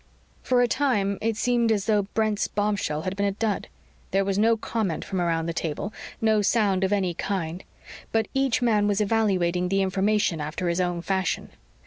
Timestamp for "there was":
4.09-4.39